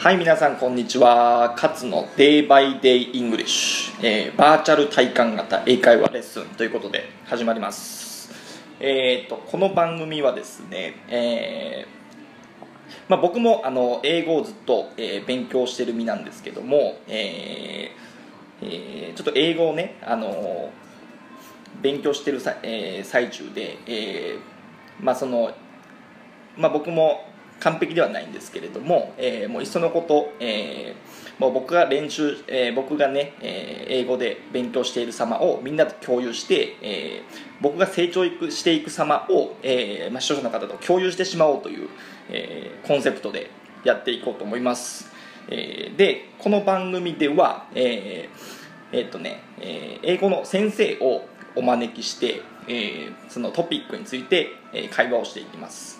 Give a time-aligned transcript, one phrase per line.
[0.00, 1.54] はい皆さんこんにちは。
[1.60, 8.30] 勝の Day by Day English、えー、バーチャル体感型英会話レッスンということで始まります。
[8.80, 20.70] えーとこの番組はですねえーまあ、僕もあの英語をずっと、えー、勉強してる身なんですけども、えーえー、ちょっと英語をね、あの
[21.82, 25.52] 勉強してるさ、えー、最中で、えーまあその
[26.56, 27.29] まあ、僕も
[27.60, 41.88] 完璧ではないんですけれども、えー、もういっそのこと、えー、もう僕が練習、えー、僕がね、えー、英語で勉強している様をみんなと共有して、えー、僕が成長していく様を、えーまあ、視聴者の方と共有してしまおうという、
[42.30, 43.50] えー、コンセプトで
[43.84, 45.10] やっていこうと思います、
[45.48, 55.99] えー、でこの番組ではえー、えー、っとね、えー、英語の先生をお招きして、えー、そのトピックについて、えー、会話をしていきます。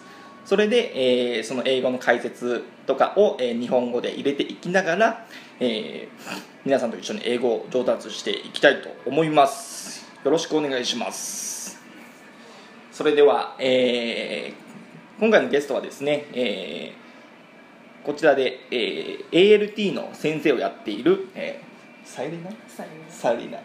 [0.51, 5.27] それで、えー、その英語の解説とかを、えー、日本語で入れていきながら、
[5.61, 10.05] えー、皆さんと一緒に英語を上達していきたいと思います。
[10.25, 11.81] よろしくお願いします。
[12.91, 22.51] それでは、えー、今回のゲストはですね、えー、こちらで、えー、ALT の先生をやっている、えー、サイリナ。
[23.09, 23.59] サイリナ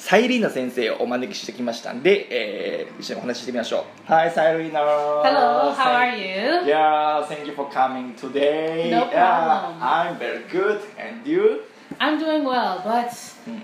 [0.00, 4.10] サイリーナ先生をお招きしてきましたんで、えー、一緒にお話ししてみましょう。
[4.10, 6.64] Hi, サイリーナ Hello, how are you?
[6.66, 8.90] Yeah, thank you for coming today.
[8.90, 9.12] No problem.
[9.12, 10.80] Yeah, I'm very good.
[10.98, 11.60] And you?
[11.98, 13.10] I'm doing well, but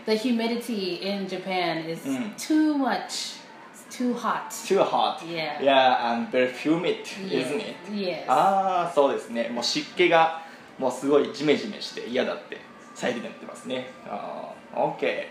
[0.04, 2.00] the humidity in Japan is
[2.36, 3.36] too much.
[3.72, 4.52] It's too hot.
[4.66, 5.22] Too hot.
[5.26, 5.58] Yeah.
[5.62, 7.46] Yeah, and very humid, Yes.
[7.46, 7.76] isn't it?
[7.94, 8.24] Yes.
[8.28, 9.48] ああ、そうですね。
[9.48, 10.42] もう湿気が
[10.78, 12.58] もうすごいジメジメして嫌だって
[12.94, 13.86] サイリーナ言ってますね。
[14.06, 15.24] あー OK.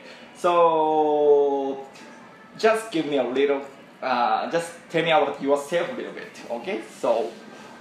[0.46, 1.82] So,
[2.56, 3.62] just give me a little,
[4.00, 6.30] uh, just tell me about yourself a little bit,
[6.62, 6.82] okay?
[7.02, 7.32] So,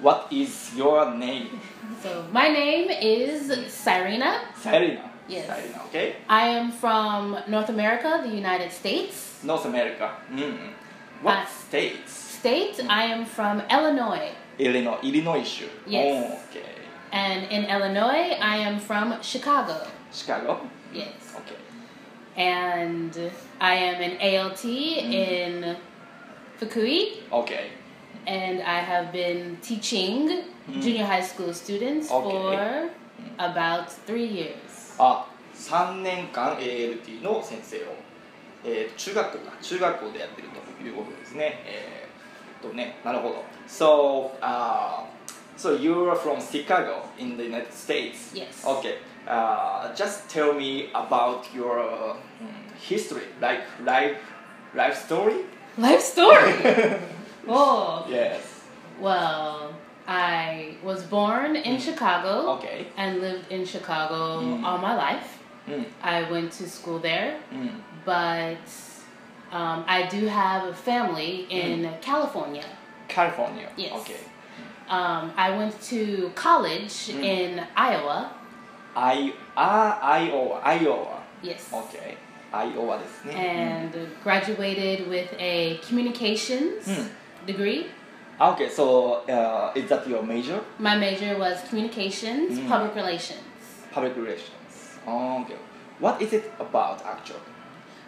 [0.01, 1.61] what is your name?
[2.03, 4.49] So my name is Cyrena.
[4.57, 5.05] Sarina.
[5.29, 5.45] Yes.
[5.47, 6.17] Sarina, okay?
[6.27, 9.45] I am from North America, the United States.
[9.45, 10.17] North America.
[10.33, 10.73] Mm.
[11.21, 12.13] What Uh, states?
[12.41, 14.33] State, I am from Illinois.
[14.59, 15.69] Illinois, Illinois 州.
[15.87, 16.49] Yes.
[16.49, 16.65] Okay.
[17.13, 19.77] And in Illinois, I am from Chicago.
[20.11, 20.65] Chicago?
[20.95, 21.13] Yes.
[21.45, 21.61] Okay
[22.38, 25.76] And I am an ALT in
[26.60, 27.24] Fukui.
[27.32, 27.72] Okay.
[28.28, 30.44] and I have been teaching
[30.80, 32.30] junior high school students Okay.
[32.32, 32.90] for
[33.40, 34.96] about three years.
[35.00, 37.80] あ、3年間 ALT の先生を、
[38.66, 41.64] えー、中学校か中学校でやってるということですね。
[41.66, 43.44] えー、とね、なるほど。
[43.68, 45.06] So, uh,
[45.58, 48.34] so you are from Chicago in the United States.
[48.34, 48.66] Yes.
[48.66, 48.98] Okay.
[49.27, 52.17] uh, just tell me about your mm,
[52.81, 54.17] history, like life,
[54.75, 55.41] life story.
[55.79, 56.55] Life story.
[57.49, 58.07] oh.
[58.09, 58.63] Yes.
[59.01, 59.75] Well,
[60.07, 61.81] I was born in mm.
[61.81, 62.53] Chicago.
[62.57, 62.87] Okay.
[62.97, 64.63] And lived in Chicago mm.
[64.63, 65.39] all my life.
[65.69, 65.87] Mm.
[66.03, 67.71] I went to school there, mm.
[68.05, 68.59] but
[69.51, 71.53] um, I do have a family mm.
[71.53, 72.65] in California.
[73.09, 73.71] California.
[73.77, 73.93] Yes.
[74.01, 74.21] Okay.
[74.89, 78.31] Um, I went to college in Iowa
[78.96, 81.20] I, あ、Iowa, Iowa.
[81.42, 81.72] Yes.
[81.74, 82.18] Okay.
[82.52, 83.34] Iowa ですね。
[83.36, 87.08] and graduated with a communications Hmm.
[87.46, 87.88] degree.
[88.40, 90.60] Ah, Okay, so uh, is that your major?
[90.80, 92.68] My major was communications, Hmm.
[92.68, 93.42] public relations.
[93.94, 94.98] Public relations.
[95.08, 95.56] Okay.
[96.00, 97.40] What is it about actually?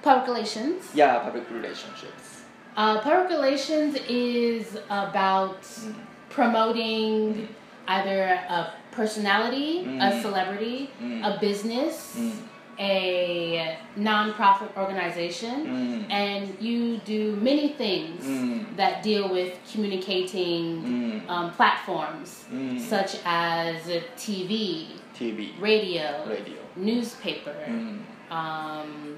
[0.02, 0.90] Public relations.
[0.96, 2.42] Yeah, public relationships.
[2.76, 5.94] Uh, public relations is about Mm.
[6.30, 7.48] promoting
[7.88, 10.23] either a personality, a Mm.
[10.23, 11.21] celebrity, Mm.
[11.29, 12.33] a business, Mm.
[12.79, 16.13] a nonprofit organization, Mm.
[16.13, 18.77] and you do many things Mm.
[18.77, 21.31] that deal with communicating Mm.
[21.31, 22.79] um, platforms Mm.
[22.93, 23.77] such as
[24.17, 27.99] TV, TV, radio, radio, newspaper, mm.
[28.31, 29.17] um,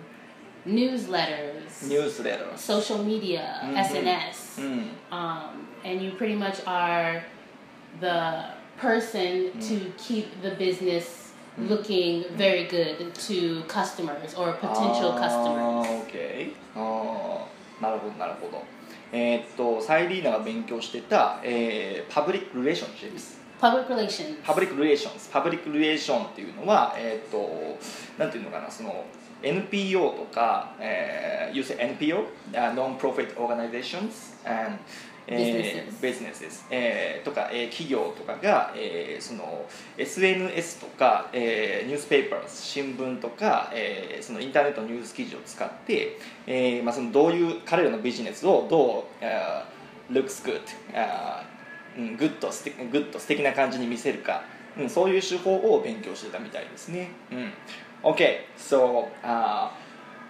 [0.67, 2.49] newsletters, newsletter.
[2.56, 3.47] social media.
[3.75, 4.84] SNS, Mm.
[5.11, 7.25] um, and you pretty much are
[8.00, 8.44] the
[8.80, 9.60] person Mm.
[9.60, 15.58] to keep the business looking very good to customers or potential customers.
[15.58, 18.62] あー OK あーなるほどなるほど
[19.12, 24.36] えーっとサイリーナが勉強してた、えー、パブリック・リレーションシップス Public relations.
[24.44, 27.76] パブリック・リレーションズパブリック・リレーションっていうのはえーっと
[28.16, 29.04] なんていうのかなその
[29.42, 34.78] NPO とか、えー、you say NPO、uh, Non-Profit Organizations and
[35.30, 39.66] えー businesses えーとか、えー企業とかが、えーその
[39.96, 49.64] SNS とか、えーニュースペーパー新聞とか、えーそのインターネットのニュース記事を使って、えーまあ、そのどういう彼らのビジネスをどう、uh,
[50.10, 50.60] looks good、
[50.94, 51.42] uh,
[51.96, 54.42] うんグッと素敵グッと素敵な感じに見せるか。
[54.78, 57.52] うん、そういう手法を勉強してたみたいですね、うん、
[58.12, 59.69] OK so、uh,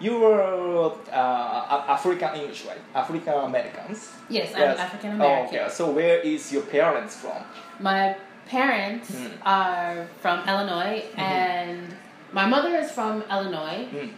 [0.01, 2.81] you were uh, African English, right?
[2.95, 4.13] African Americans.
[4.29, 4.79] Yes, I'm yes.
[4.79, 5.59] African American.
[5.59, 5.73] Oh, okay.
[5.73, 7.43] So where is your parents from?
[7.81, 8.17] My
[8.47, 9.31] parents mm.
[9.45, 11.21] are from Illinois, mm-hmm.
[11.21, 11.97] and
[12.33, 14.11] my mother is from Illinois, mm.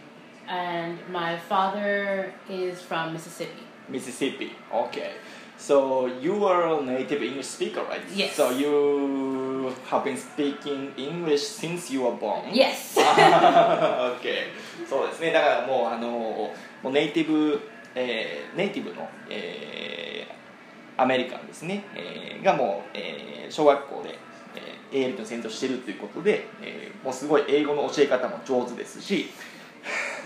[0.47, 3.63] and my father is from Mississippi.
[3.89, 4.53] Mississippi.
[4.73, 5.13] Okay.
[5.61, 8.01] So you are a native English speaker, right?
[8.15, 8.33] Yes.
[8.33, 12.49] So you have been speaking English since you were born.
[12.51, 12.97] Yes.
[12.97, 14.49] okay.
[14.89, 15.31] そうですね。
[15.31, 16.51] だからもうあのも
[16.85, 17.61] うネイティブ、
[17.93, 24.17] えー、ネイティブの、えー、アメリカンですね、えー、がもう、えー、小学校で、
[24.91, 29.29] えー、英語の先生をしてるということで、えー、もうすごい英語の教え方も上手ですし。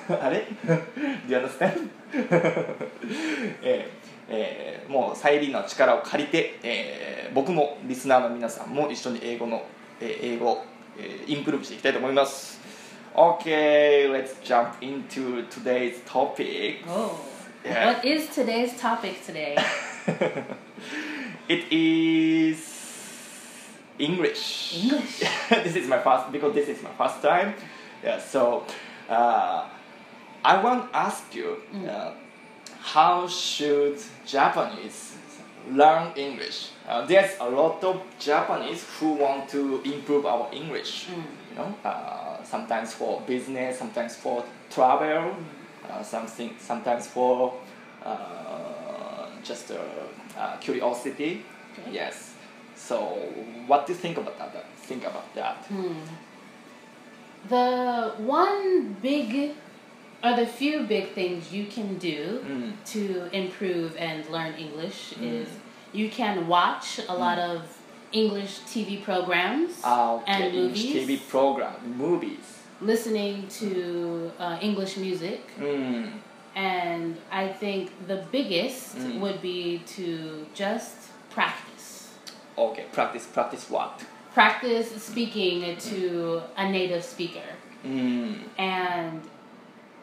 [0.07, 1.89] あれ ?Do you understand?
[3.63, 9.63] えーえー、もうサイリーの力を借りて、えー、僕もリスナーの皆さんも一緒に英語の、
[10.01, 10.63] えー、英語、
[10.97, 12.55] えー、インプルーブしていきたいと思います
[13.15, 16.83] Okay, let's jump into today's topic.
[16.85, 17.17] Oh,
[17.63, 17.93] yeah.
[17.93, 19.55] what is today's topic today?
[21.47, 22.59] it is
[23.97, 24.83] English.
[24.83, 25.23] English.
[25.63, 27.53] this is my first because this is my first time.
[28.03, 28.65] Yeah, so
[29.07, 29.69] uh,
[30.43, 31.61] I want to ask you.
[31.73, 32.24] Mm.
[32.85, 35.15] Uh, how should Japanese
[35.71, 36.69] learn English?
[36.87, 41.07] Uh, there's a lot of Japanese who want to improve our English.
[41.07, 41.23] Mm.
[41.49, 45.35] You know, uh, sometimes for business, sometimes for travel,
[45.89, 47.53] uh, something, sometimes for
[48.03, 51.43] uh, just uh, curiosity.
[51.73, 51.91] Okay.
[51.93, 52.33] Yes.
[52.75, 52.97] So,
[53.67, 54.65] what do you think about that?
[54.77, 55.57] Think about that.
[55.67, 55.93] Hmm.
[57.47, 59.55] The one big
[60.23, 62.73] are the few big things you can do mm.
[62.85, 65.41] to improve and learn English mm.
[65.41, 65.47] is
[65.93, 67.55] you can watch a lot mm.
[67.55, 67.61] of
[68.11, 70.31] English TV programs ah, okay.
[70.31, 70.85] and movies.
[70.85, 72.45] English TV program, movies.
[72.81, 75.41] Listening to uh, English music.
[75.59, 76.11] Mm.
[76.55, 79.19] And I think the biggest mm.
[79.19, 80.95] would be to just
[81.29, 82.13] practice.
[82.57, 84.01] Okay, practice, practice what?
[84.33, 87.49] Practice speaking to a native speaker.
[87.85, 88.39] Mm.
[88.57, 89.21] And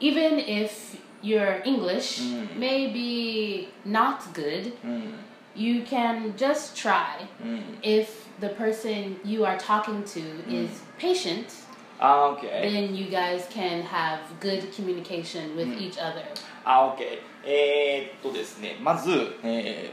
[0.01, 2.55] even if your English mm.
[2.57, 5.11] may be not good, mm.
[5.55, 7.27] you can just try.
[7.43, 7.63] Mm.
[7.81, 10.53] If the person you are talking to mm.
[10.53, 11.55] is patient,
[11.99, 12.69] ah, okay.
[12.69, 15.81] then you guys can have good communication with mm.
[15.81, 16.25] each other.
[16.63, 17.21] あ、OK。
[17.45, 19.09] えー、っとですね、まず、
[19.41, 19.91] え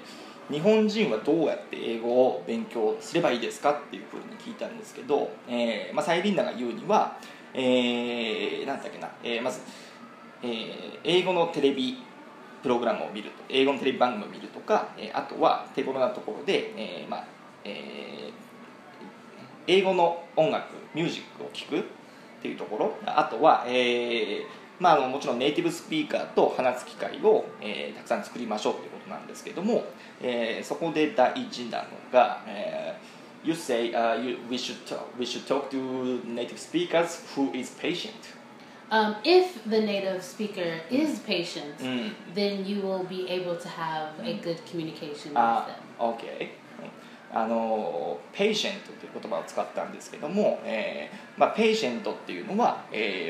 [0.50, 7.16] ー、日本人はどうやって英語を勉強すればいいですかっていうふうに聞いたんですけど、えーまあ、サイリンダが言うには、
[7.54, 9.60] えー、なんだっけな、えー、まず、
[10.43, 11.97] えー、英語のテレビ
[12.61, 17.25] プログラムを見ると英語のテレビ番組を見るとか、えー、あとは手頃なところで、えーまあ
[17.63, 18.31] えー、
[19.67, 21.83] 英語の音楽ミュージックを聴くっ
[22.41, 22.97] ていうところ。
[23.05, 24.43] あとは、えー
[24.79, 29.83] まあ、あのもちろんネイティブスピーカーと話す機会を、えー、たくさん作りましょうということなんですけども、
[30.21, 38.38] えー、そこで第一なのが、えー You say、uh, you, we, should talk, we should talk to native speakers who is patient.
[38.91, 42.11] Um, if the native speaker is patient, mm.
[42.33, 45.75] then you will be able to have a good communication with them.
[45.99, 46.51] Okay.
[47.31, 52.85] あのペイシェントという言葉を使ったんですけども、えーまあ、ペイシェントっていうのは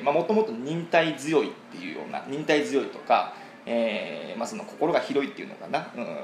[0.06, 3.34] もともと忍耐強いっていうような忍耐強いとか、
[3.66, 6.18] えーまあ、その心が広いっていうのかな、うん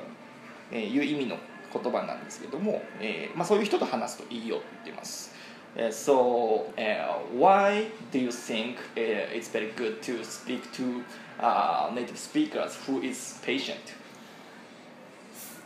[0.71, 1.37] えー、いう意味の
[1.73, 5.34] 言葉なんですけども、えーまあ、そういう人と話すといいよって言ってます。
[5.77, 11.03] Uh, so, uh, why do you think uh, it's very good to speak to
[11.39, 13.93] uh, native speakers who is patient?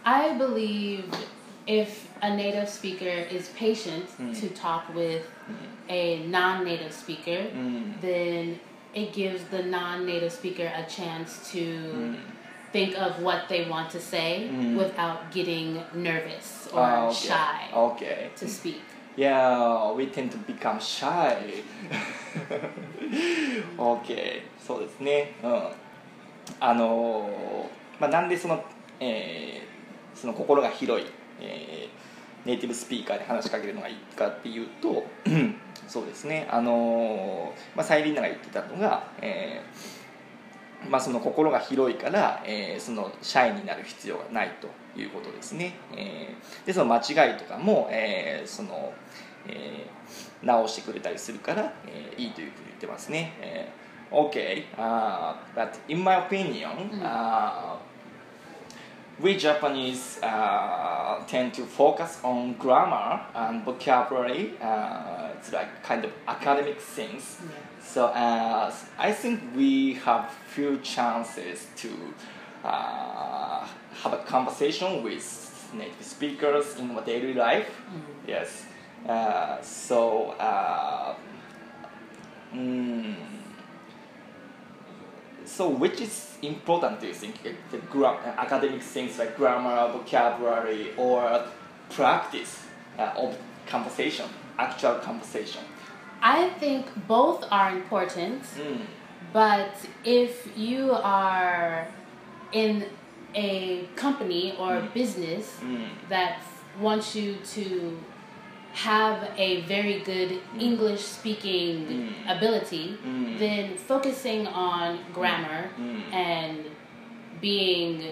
[0.03, 1.05] I believe
[1.67, 4.39] if a native speaker is patient mm.
[4.39, 5.55] to talk with mm.
[5.89, 8.01] a non-native speaker, mm.
[8.01, 8.59] then
[8.95, 12.15] it gives the non-native speaker a chance to mm.
[12.71, 14.75] think of what they want to say mm.
[14.75, 17.27] without getting nervous or ah, okay.
[17.27, 18.29] shy okay.
[18.35, 18.81] to speak.
[19.17, 21.63] Yeah, we tend to become shy.
[23.77, 25.35] okay, そうですね。
[25.43, 25.61] うん。
[26.59, 27.29] あの
[27.99, 28.63] まあ、なんでその、
[28.99, 31.05] えー、その心が広い、
[31.41, 35.05] えー、ネイティブスピーカーで話しかけるのがいいかっていうと、
[35.87, 36.47] そうですね。
[36.49, 39.98] あのまあ、サイリーナが言ってたのが、えー
[40.87, 44.67] まあ、その心が広いから、えー、そのシャイになる必要がないと
[44.99, 48.93] いうことですね、えー、でその間違いとかも、えー、その、
[49.47, 57.75] えー、直してくれたりするから、えー、いいというふうに言ってますね、えー、OK、uh, but in my opinion、uh,
[59.21, 64.53] we Japanese uh, tend to focus on grammar and vocabulary.
[64.61, 67.37] Uh, it's like kind of academic things.
[67.41, 67.49] Yeah.
[67.83, 71.89] So uh, I think we have few chances to
[72.63, 73.67] uh,
[74.03, 77.69] have a conversation with native speakers in our daily life.
[77.93, 78.01] Mm.
[78.27, 78.63] Yes.
[79.07, 80.31] Uh, so.
[80.31, 81.15] Uh,
[82.53, 83.15] mm,
[85.49, 87.35] so which is important do you think
[87.71, 91.43] the gra- academic things like grammar vocabulary or
[91.89, 92.65] practice
[92.97, 93.37] uh, of
[93.67, 94.25] conversation
[94.57, 95.63] actual conversation
[96.21, 98.81] I think both are important, mm.
[99.31, 99.71] but
[100.03, 101.87] if you are
[102.51, 102.85] in
[103.33, 105.87] a company or business Mm.
[106.09, 106.41] that
[106.81, 107.97] wants you to
[108.73, 112.37] have a very good English speaking Mm.
[112.37, 113.39] ability, Mm.
[113.39, 116.13] then focusing on grammar Mm.
[116.13, 116.57] and
[117.41, 118.11] being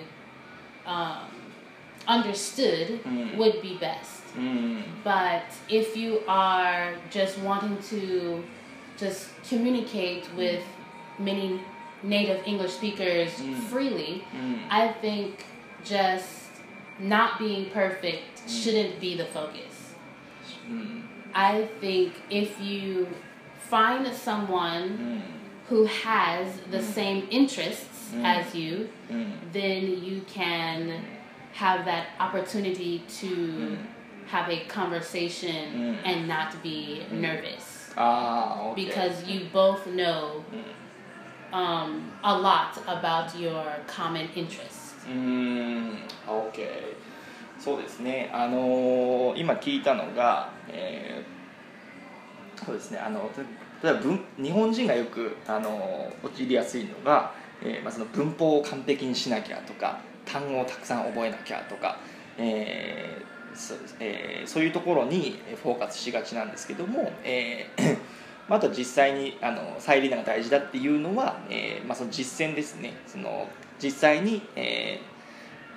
[0.85, 1.27] um,
[2.07, 3.35] understood Mm.
[3.37, 4.23] would be best.
[4.37, 4.81] Mm.
[5.03, 8.43] But if you are just wanting to
[8.97, 10.63] just communicate with
[11.19, 11.59] many
[12.03, 13.55] native English speakers Mm.
[13.69, 14.59] freely, Mm.
[14.69, 15.43] I think
[15.83, 16.29] just
[16.99, 19.76] not being perfect shouldn't be the focus.
[20.69, 21.01] Mm.
[21.33, 23.07] I think if you
[23.69, 25.21] find someone Mm.
[25.69, 28.23] who has the same interests Mm.
[28.25, 29.31] as you, Mm.
[29.53, 31.01] then you can
[31.53, 33.77] have that opportunity to Mm.
[34.33, 35.95] have a conversation Mm.
[36.09, 38.85] and not be nervous Ah, okay.
[38.85, 40.63] because you both know Mm.
[41.53, 44.95] um, a lot about your common interests.
[45.07, 45.97] うーん
[46.27, 46.57] OK
[47.59, 48.29] そうですね。
[48.33, 52.97] あのー今聞いたのが、えーそうですね。
[52.97, 53.29] あの
[53.83, 57.33] 例えば文日本人がよくあのー陥りやすいのが、
[57.63, 61.97] えーまあ、その文法を完璧にしなきゃとか単語をたくさん覚えなきゃとか、
[62.37, 67.97] えーそうえーそういうところにフォーカスしがちなんですけども、えー
[68.47, 72.93] まあ、あと実際にあのサイリーナが大事だっていうのは、えーまあ、その実践ですね。
[73.07, 73.47] その
[73.81, 75.16] 実際に、えー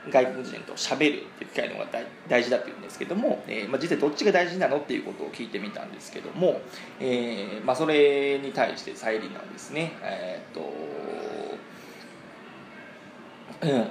[0.09, 6.63] 外国人と喋るっていう機会の方が大大事だっていうんですけども、えーまあ、実際どっちが大事なのっていうことを聞いてみたんですけども、
[6.99, 9.93] えーまあ、それに対してサイリーナはですね。
[10.03, 10.61] えーっと
[13.63, 13.71] うん。
[13.71, 13.85] そうだ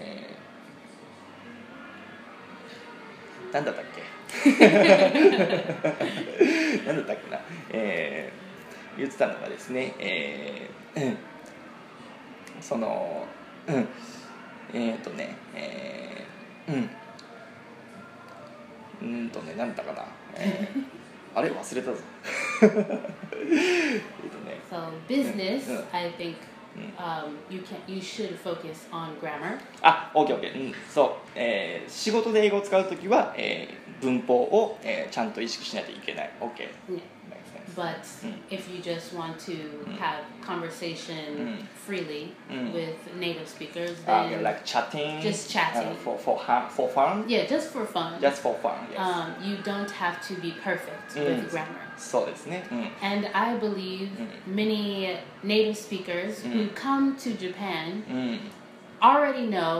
[0.00, 4.00] えーなんだったっけ？
[6.86, 8.40] なんだったっけな、えー
[8.98, 11.16] 言ってたのがですね、えーうん。
[12.60, 13.24] その、
[13.68, 13.88] うん、
[14.72, 16.90] えっ、とね、えーうん、
[19.02, 20.84] うーんとね、なんだかな、えー
[21.34, 21.50] あれ？
[21.50, 21.96] 忘れたぞ。
[22.62, 25.84] えっとね、So business, Yeah.
[25.92, 26.34] I think
[26.76, 26.96] Mm.
[26.96, 29.58] um, you can you should focus on grammar.
[29.82, 36.30] あ、オッケーオッケー、うん、そう、えー仕事で英語を使うときは、えー文法を、えーちゃんと意識しないといけない。
[36.40, 37.00] オッケー。
[37.80, 38.34] but mm.
[38.50, 39.96] if you just want to mm.
[39.96, 41.64] have conversation hmm.
[41.86, 42.74] freely hmm.
[42.74, 46.86] with native speakers, uh, then um, like chatting, just chatting uh, for for ha- for
[46.90, 47.24] fun.
[47.26, 48.20] Yeah, just for fun.
[48.20, 48.78] Just for fun.
[48.90, 49.00] Yes.
[49.00, 51.24] Um, you don't have to be perfect hmm.
[51.24, 51.86] with grammar.
[51.96, 52.28] So
[53.10, 54.10] And I believe
[54.46, 57.86] many native speakers who come to Japan
[59.02, 59.74] already know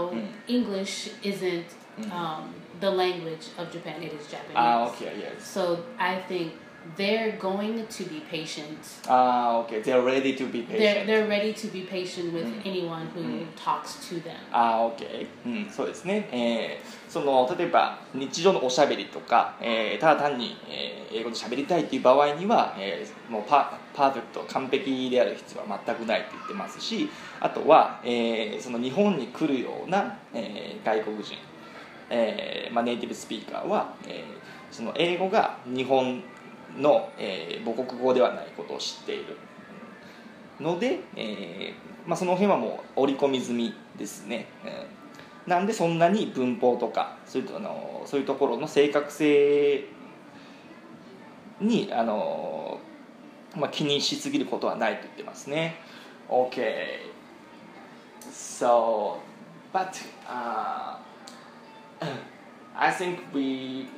[0.48, 1.68] English isn't.
[2.10, 4.02] Um, the language of Japan.
[4.02, 4.56] It is Japanese.
[4.56, 5.46] Ah, okay, yes.
[5.56, 6.54] So I think
[6.96, 8.66] they're going to be patient.
[9.08, 9.84] あ、オッケー。
[9.84, 11.06] They're ready to be They're, patient.
[11.06, 12.62] they're ready to be patient with Mm.
[12.64, 13.46] anyone who Mm.
[13.54, 14.32] talks to them.
[14.50, 27.10] あー OK、うん、そうですね、えーその例えば日常のおしゃべりとか、えーただ単に、えー英語でしゃべりたいっていう場合には、えーもうパパーフェクト完璧である必要は全くないって言ってますし
[27.40, 31.34] あとは、えーその日本に来るような、えー外国人、
[32.10, 36.22] えーまあ、ネイティブスピーカーは、えーその英語が日本
[36.78, 39.36] の、えー母国語ではないことを知っている
[40.60, 45.00] ので、えーまあ、その辺はもう織り込み済みですね、うん
[45.46, 49.84] なんでそんなに文法とかそういうとあのそういうところの正確性
[51.60, 52.78] にあの、
[53.56, 55.76] まあ、気にしすぎることはないと言ってますね。
[56.28, 57.10] OK
[58.30, 59.16] so
[59.72, 59.88] but、
[60.28, 60.98] uh,
[62.76, 63.88] I think we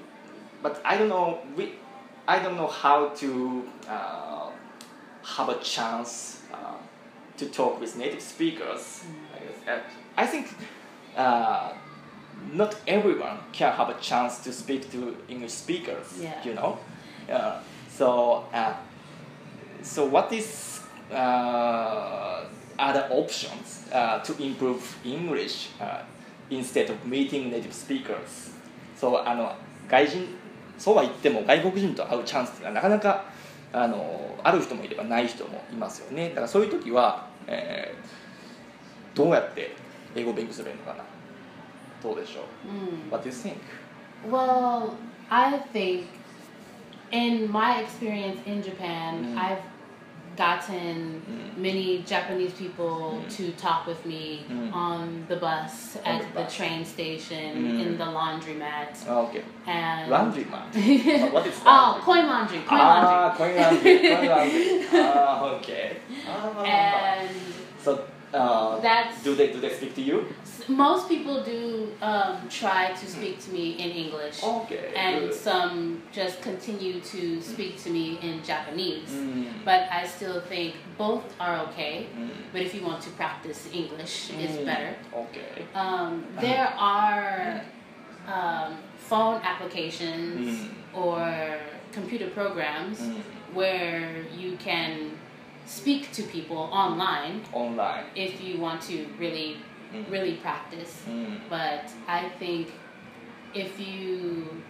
[0.63, 1.75] but I don't know we
[2.28, 4.50] I don't know how to uh,
[5.24, 6.76] have a chance uh,
[7.38, 9.04] to talk with native speakers.
[9.68, 9.80] Uh,
[10.18, 10.48] I think
[11.16, 11.74] uh,
[12.54, 16.20] not everyone can have a chance to speak to English speakers.
[16.20, 16.44] Yeah.
[16.44, 16.78] You know,
[17.32, 18.74] uh, so uh,
[19.82, 22.46] so what is uh,
[22.78, 25.70] other options uh, to improve English?
[25.80, 26.02] Uh,
[26.50, 28.52] instead of meeting native speakers
[28.96, 29.56] そうあの
[29.90, 30.28] 外人
[30.83, 33.27] そうは言っても外国人と会うチャンスってなかなか
[33.73, 39.77] あのある人もいればない人もいますよねだからそういう時は、えー、どうやって
[40.17, 41.05] 英語を勉強すればいいのかな
[42.03, 43.13] どうでしょう、mm.
[43.13, 43.59] What do you think?
[44.29, 44.95] Well,
[45.31, 46.07] I think
[47.13, 49.39] in my experience in Japan, mm.
[49.39, 49.59] I've
[50.37, 51.57] gotten mm.
[51.57, 53.37] many Japanese people mm.
[53.37, 54.73] to talk with me mm.
[54.73, 56.53] on the bus, on at the, bus.
[56.53, 57.87] the, train station, mm.
[57.87, 58.97] in the laundromat.
[59.09, 59.43] Oh, okay.
[59.67, 60.75] And laundromat.
[61.33, 61.65] what is that?
[61.67, 62.59] Oh, coin laundry.
[62.61, 63.39] Coin ah, laundry.
[63.39, 63.99] coin laundry.
[64.09, 64.87] Coin laundry.
[64.93, 65.97] ah, okay.
[66.27, 67.31] Ah, and
[67.79, 70.27] so uh, that's do they do they speak to you?
[70.69, 74.43] most people do um, try to speak to me in English.
[74.43, 74.93] Okay.
[74.97, 75.35] And good.
[75.35, 79.11] some just continue to speak to me in Japanese.
[79.11, 79.65] Mm.
[79.65, 82.07] But I still think both are okay.
[82.17, 82.31] Mm.
[82.53, 84.41] But if you want to practice English, mm.
[84.41, 84.95] it's better.
[85.15, 85.65] Okay.
[85.75, 87.63] Um, there are
[88.29, 90.69] um, phone applications mm.
[90.95, 91.59] or
[91.93, 93.21] computer programs mm.
[93.53, 95.11] where you can
[95.67, 97.43] speak to people online.
[97.53, 98.05] Online.
[98.15, 99.59] If you want to really
[99.93, 100.11] mm.
[100.11, 101.03] really practice.
[101.09, 101.41] Mm.
[101.49, 102.69] But I think
[103.55, 104.63] if you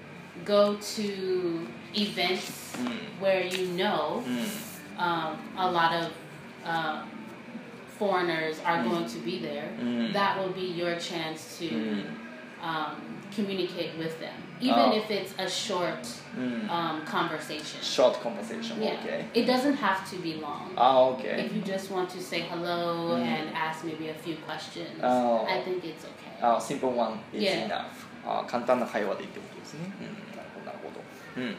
[0.45, 2.93] go to events mm.
[3.21, 4.99] where you know mm.
[4.99, 6.13] um, a lot of
[6.65, 7.11] um,
[7.99, 8.91] foreigners are mm.
[8.91, 10.13] going to be there, mm.
[10.13, 12.05] that will be your chance to
[12.63, 14.96] um, communicate with them, even oh.
[14.96, 16.02] if it's a short
[16.36, 16.70] mm.
[16.70, 17.82] um, conversation.
[17.82, 18.82] Short conversation.
[18.82, 19.00] Yeah.
[19.00, 19.26] Okay.
[19.34, 20.74] It doesn't have to be long.
[20.78, 21.46] Oh, okay.
[21.46, 23.22] If you just want to say hello mm.
[23.22, 25.46] and ask maybe a few questions, oh.
[25.46, 26.34] I think it's okay.
[26.42, 27.66] Oh, simple one is Yeah.
[27.66, 28.08] enough.
[28.26, 29.80] あ簡単な会話でいいってことですね。
[30.02, 31.02] うん、なるほど、なるほど。
[31.42, 31.56] うん。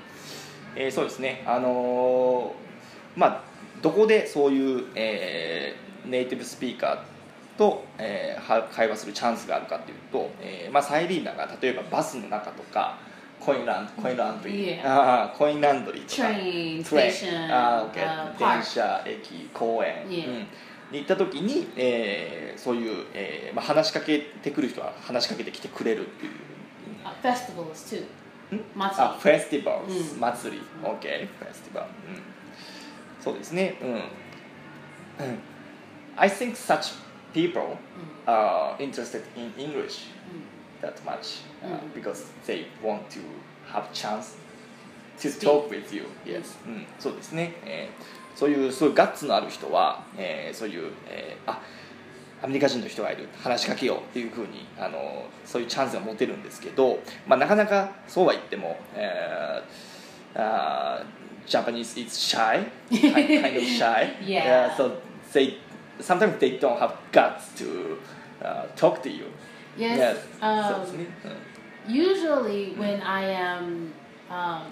[0.76, 1.42] えー、そうですね。
[1.46, 3.42] あのーまあ、
[3.82, 6.98] どこでそういう、えー、ネイティブスピーカー
[7.57, 12.97] と、えー、は会話するチャンスがあるかというと、えーまあ、サイリーナが例えばバスの中とか
[13.39, 14.83] コインランコインランドリー、Yeah.
[14.85, 20.27] あーコインランドリーとか Train, トレイあー OK uh, 電.車駅公園、Yeah.
[20.29, 20.47] うん
[20.91, 26.31] に行った時に、えーそういう、えーまあ、話しかけてくる人は話しかけてきてくれるっていう。
[27.03, 28.05] Uh, festivals too.
[28.77, 30.19] あ、フェスティバル、うん。
[30.19, 32.21] 祭り、OK、フェスティバル、うん、
[33.19, 33.89] そうですね、うん。
[33.89, 33.99] うん。
[36.15, 36.93] I think such
[37.33, 37.77] people
[38.25, 40.05] are interested in English
[40.81, 41.93] that much uh, Mm.
[41.95, 43.19] because they want to
[43.71, 44.35] have chance
[45.19, 46.03] to talk with you.
[46.25, 46.57] Yes.
[46.65, 51.61] うん、そうですね、えーそういうそういうガッツのある人は、えーそういう、えーあ
[52.41, 61.05] アメリカ人の人がいる話しかけようっていうふうにあのそういうチャンスが持てるんですけど、まあ、なかなかそうは言っても、えー、uh,
[61.47, 64.75] Japanese is shy kind of shy Yeah.
[64.75, 64.97] so
[65.31, 65.57] they
[65.99, 67.97] sometimes they don't have guts to
[68.41, 69.25] uh, talk to you.
[69.77, 69.97] Yes.
[69.97, 70.25] yes.
[70.41, 71.07] Um.
[71.25, 71.29] Uh.
[71.87, 73.93] Usually, when I am
[74.29, 74.65] um,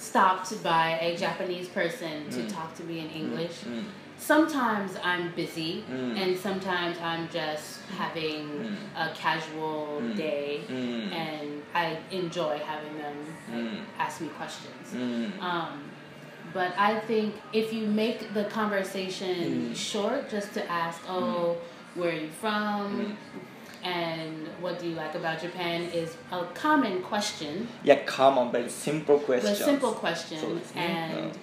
[0.00, 2.30] stopped by a Japanese person mm.
[2.32, 3.16] to talk to me in mm.
[3.16, 3.84] English, mm.
[4.18, 6.16] sometimes I'm busy mm.
[6.16, 8.76] and sometimes I'm just having mm.
[8.96, 10.16] a casual mm.
[10.16, 13.16] day and I enjoy having them
[13.52, 14.94] like, ask me questions.
[15.40, 15.89] Um,
[16.53, 19.75] but I think if you make the conversation Mm.
[19.75, 21.57] short, just to ask, oh,
[21.95, 23.05] where are you from?
[23.05, 23.15] Mm.
[23.83, 29.15] And what do you like about Japan is a common question, いや common very simple
[29.17, 31.39] a questions simple question, そうですね and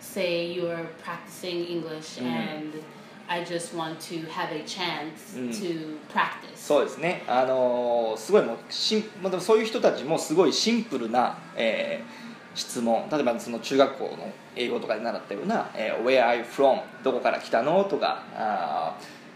[0.00, 2.26] say you're practicing English Mm.
[2.26, 2.82] and
[3.28, 5.50] I just want to have a chance Mm.
[5.50, 6.54] to practice.
[6.56, 13.07] そうですねあのーすごいもうしん、まあ、でもそういう人たちもすごいシンプルな、えー 質問。
[13.11, 17.83] 例えばその中学校の英語とかで習ったような「えー Where are you from?」どこから来たの？
[17.85, 18.95] とかあ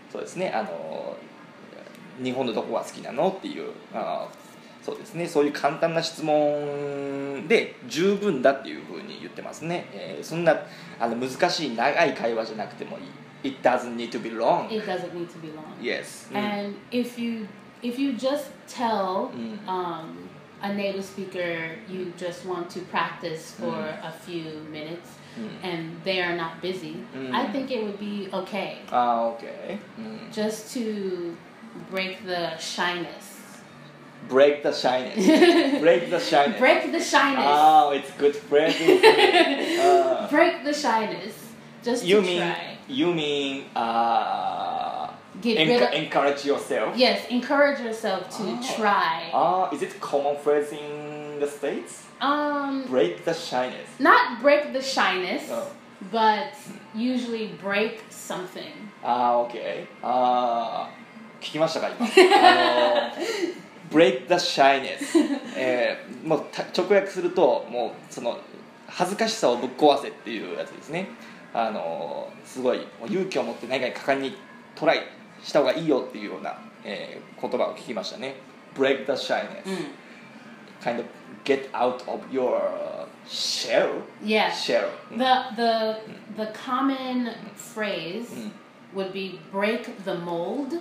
[0.10, 0.51] ーそうですね。
[0.54, 3.30] あのー日本のどこが好きなの？
[3.30, 5.28] っていうあーそうですね。
[5.28, 10.56] そういう簡単な質問で十分だっていうふうに言ってますね、えーそんな
[10.99, 13.49] あの難しい長い会話じゃなくてもいい。
[13.49, 14.65] It doesn't need to be long.
[14.73, 15.63] It doesn't need to be long.
[15.82, 17.47] Yes、うん And if you
[17.82, 19.60] if you just tell Mm.
[19.67, 20.04] um,
[20.62, 24.08] a native speaker you just want to practice for mm.
[24.08, 25.50] a few minutes mm.
[25.63, 27.32] and they are not busy, mm.
[27.34, 28.80] I think it would be okay.
[28.91, 29.80] Ah, okay.
[30.00, 30.32] Mm.
[30.32, 31.36] Just to
[31.89, 33.32] break the shyness.
[34.28, 35.15] Break the shyness.
[35.82, 36.60] break the shyness.
[36.60, 37.46] break the shyness.
[37.46, 39.00] Oh, it's good phrasing.
[39.80, 41.54] uh, break the shyness.
[41.84, 42.78] Just you mean try.
[42.88, 44.64] you mean uh
[45.41, 48.60] Get enc- rid of- encourage yourself Yes, encourage yourself to Oh.
[48.78, 49.32] try.
[49.34, 54.80] uh, is it common phrase in the states Um, break the shyness not break the
[54.82, 55.67] shyness, Oh.
[56.12, 56.54] but
[56.95, 58.71] usually break something.
[59.04, 60.89] あー OK あ
[61.41, 61.98] 聞きましたか今
[62.50, 63.12] あの
[63.91, 64.98] break the shyness、
[65.56, 66.45] えー、もう
[66.76, 68.39] 直訳するともうその
[68.88, 71.10] 恥ずかしさをぶっ壊せっていうやつですね
[71.54, 74.38] あのすごい勇気を持って何かに果敢に
[74.76, 75.04] トライ
[75.44, 78.37] した方がいいよっていうような、えー、言葉を聞きましたね
[78.75, 81.07] break the shyness、kind of
[81.44, 82.61] get out of your
[83.27, 85.96] shell yeah shell the the
[86.37, 88.29] the common phrase
[88.94, 90.75] would be break the mold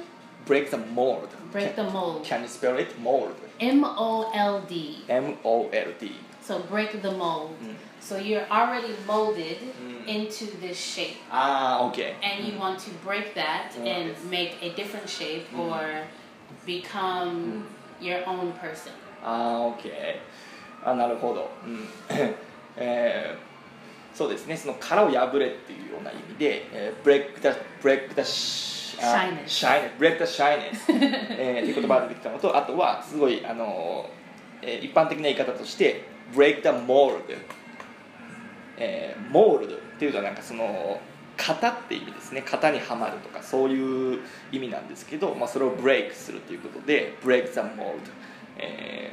[0.45, 6.11] break the mold break the mold can you spell it mold m-o-l-d m-o-l-d
[6.41, 7.55] so break the mold
[8.04, 9.56] So you're already molded
[10.06, 15.08] into this shape ah okay and you want to break that and make a different
[15.08, 16.04] shape or
[16.66, 17.64] become
[18.00, 18.92] your own person
[19.24, 19.90] ああ OK
[20.84, 21.88] あなるほど、うん
[22.76, 34.10] えー、そうですねその殻を破れっていうような意味で、えー、break the break the sh- Shyness shyness break the shyness えー、っていう言葉が出てきたのとあとはすごいあの、
[34.60, 37.22] えー、一般的な言い方として break the mold
[38.76, 41.00] えー、モールドっていうとなんかその
[41.36, 42.44] 型って意味ですね。
[42.48, 44.20] 型にはまるとかそういう
[44.52, 47.98] 意味なんですけど、まあ、それをブレイクするということで break the mold、
[48.58, 49.12] え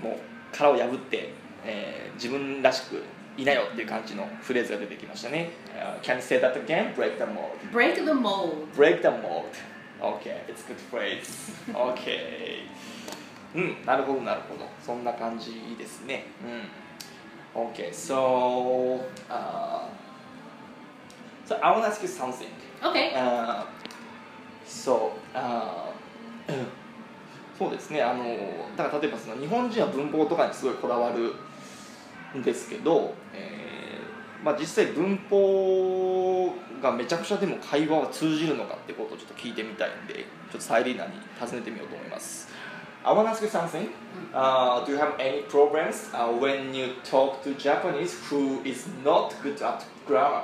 [0.00, 1.32] ー、もう殻を破って、
[1.64, 3.02] えー、自分らしく
[3.36, 6.94] いなよっていう感じのフレーズが出てきましたね、uh, Can you say that again?
[6.94, 7.58] break the mold.
[7.70, 8.66] Break the mold.
[8.74, 9.44] Break the mold.
[10.00, 11.52] OK it's good phrase.
[11.72, 12.64] OK
[13.54, 14.66] うんなるほどなるほど。
[14.80, 16.24] そんな感じですね。
[16.42, 16.85] うん
[17.56, 19.88] Okay, so uh,
[21.46, 22.48] so I want to ask you something.
[22.82, 23.64] okay Uh,
[24.66, 25.88] so, uh,
[27.58, 28.24] そうですねあの
[28.76, 31.34] だから例えばその日本人は文法とかにすごいこだわる
[32.38, 42.48] んですけど、えーまあ、実際文法がめちゃくちゃでも会話は通じるのかってことをちょっと聞いてみたいんでちょっとサイリーナに尋ねてみようと思います
[43.06, 43.88] I want to ask you something.
[44.34, 49.32] Uh, do you have any problems uh, when you talk to Japanese who is not
[49.44, 50.42] good at grammar?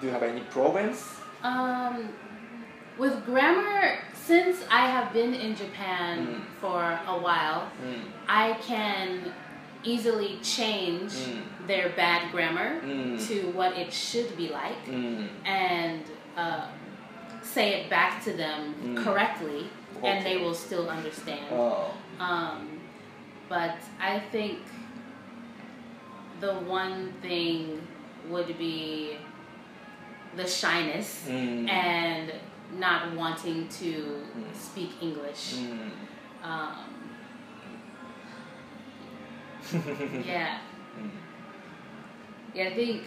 [0.00, 1.04] Do you have any problems?
[1.42, 2.08] Um,
[2.96, 6.40] with grammar, since I have been in Japan mm.
[6.58, 8.00] for a while, mm.
[8.26, 9.34] I can
[9.82, 11.42] easily change mm.
[11.66, 13.28] their bad grammar mm.
[13.28, 15.28] to what it should be like mm.
[15.44, 16.02] and
[16.38, 16.66] uh,
[17.42, 19.04] say it back to them mm.
[19.04, 19.68] correctly
[20.02, 21.46] and they will still understand.
[21.52, 21.92] Oh.
[22.18, 22.80] Um,
[23.48, 24.58] but I think
[26.40, 27.86] the one thing
[28.28, 29.18] would be
[30.36, 31.68] the shyness mm.
[31.68, 32.32] and
[32.78, 34.54] not wanting to mm.
[34.54, 35.56] speak English.
[35.56, 35.90] Mm.
[36.42, 37.04] Um,
[40.26, 40.58] yeah.
[40.98, 41.10] Mm.
[42.54, 43.02] Yeah, I think,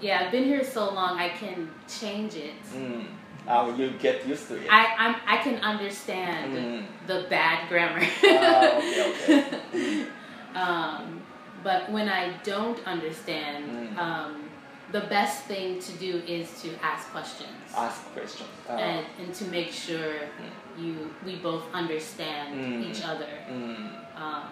[0.00, 2.62] yeah, I've been here so long, I can change it.
[2.74, 3.06] Mm
[3.48, 4.68] uh, you get used to it.
[4.70, 6.84] I I'm, i can understand mm.
[7.06, 8.00] the bad grammar.
[8.24, 10.06] uh, okay, okay.
[10.56, 11.20] Um,
[11.62, 13.98] but when I don't understand, mm.
[13.98, 14.48] um,
[14.92, 17.50] the best thing to do is to ask questions.
[17.76, 18.48] Ask questions.
[18.68, 20.82] Uh, and, and to make sure mm.
[20.82, 22.90] you we both understand mm.
[22.90, 23.28] each other.
[23.50, 23.90] Mm.
[24.16, 24.42] Um,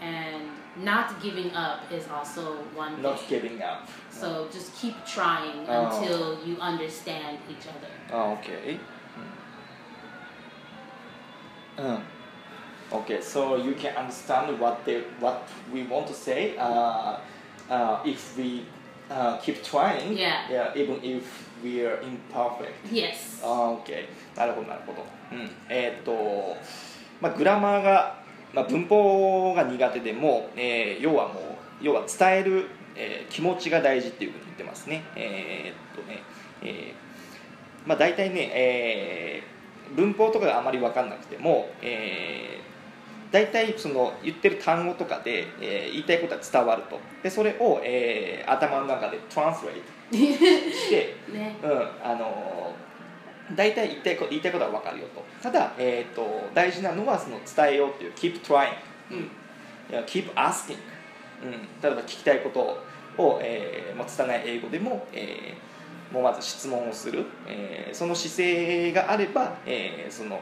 [0.00, 0.42] and
[0.76, 3.40] not giving up is also one not thing.
[3.40, 4.48] giving up so no.
[4.50, 5.86] just keep trying oh.
[5.86, 8.78] until you understand each other oh, okay
[11.78, 12.00] mm.
[12.92, 17.18] okay so you can understand what they what we want to say uh,
[17.70, 18.66] uh, if we
[19.10, 20.42] uh, keep trying yeah.
[20.50, 26.56] yeah even if we are imperfect yes okay なるほどなるほどうんえっ、ー、と
[27.20, 35.02] まあグラマーがまあ、文法が苦手でも、えー要はもう要は伝える、えー気持ちが大事っていうふうに言ってますね。
[35.16, 36.22] えーっとね、
[36.62, 39.56] えーまあ、大体ね、えー
[39.94, 42.66] 文法とかがあまり分かんなくても、えー
[43.32, 46.98] 大体その言ってる単語とかで、えー言いたいことが伝わると。
[47.22, 51.56] でそれを、えー頭の中でトランスレートして ね。
[51.62, 51.70] うん、
[52.02, 52.72] あの
[53.54, 55.24] 大体言いたいこと言いたいことは分かるよと。
[55.42, 58.72] ただ、えー、と大事なのはその伝えようっていう keep trying、
[59.10, 59.30] うん、
[60.06, 60.76] keep asking、
[61.44, 65.66] うん、例えば聞きたいことを、えー、もう拙い英語でも、えー
[66.14, 70.40] もうまず質問をする、えーその姿勢があれば、えーその、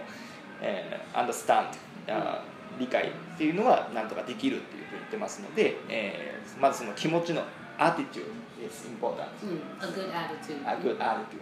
[0.60, 1.68] えー understand
[2.08, 7.42] あー理解っていうのはなんとかできるっていうふうに言ってますので、えーまずその気持ちの
[7.78, 8.24] attitude
[8.64, 10.62] is important Mm, a good attitude.
[10.66, 11.40] a good attitude、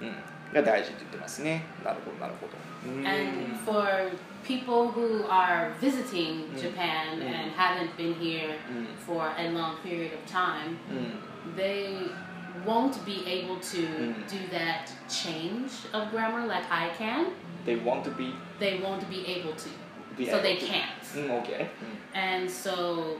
[0.00, 0.14] うん、
[0.53, 2.53] が大事って言ってますねなるほどなるほど
[2.91, 4.11] うん And for
[4.43, 6.59] people who are visiting Mm.
[6.59, 7.27] Japan Mm.
[7.27, 8.87] and haven't been here Mm.
[9.05, 12.09] for a long period of time, うん they
[12.65, 13.77] won't be able to
[14.27, 17.27] do that change of grammar like I can.
[17.65, 18.33] They want to be.
[18.59, 19.69] They won't be able to.
[20.17, 20.65] Be so able they to.
[20.65, 21.03] can't.
[21.15, 21.67] Mm, okay.
[22.13, 23.17] And so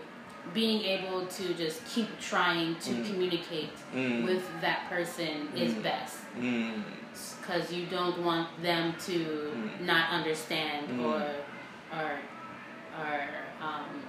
[0.53, 4.25] being able to just keep trying to communicate Mm.
[4.25, 5.83] with that person is Mm.
[5.83, 6.17] best.
[7.46, 9.80] because you don't want them to mm.
[9.80, 11.04] not understand mm.
[11.04, 11.22] or
[11.92, 12.10] or
[12.98, 13.20] or
[13.60, 14.02] um,